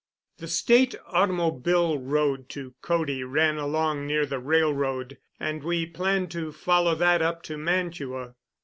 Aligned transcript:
The 0.39 0.47
State 0.47 0.95
automobile 1.09 1.99
road 1.99 2.49
to 2.49 2.73
Cody 2.81 3.23
ran 3.23 3.57
along 3.59 4.07
near 4.07 4.25
the 4.25 4.39
railroad, 4.39 5.19
and 5.39 5.63
we 5.63 5.85
planned 5.85 6.31
to 6.31 6.51
follow 6.51 6.95
that 6.95 7.21
up 7.21 7.43
to 7.43 7.57
Mantua. 7.59 8.33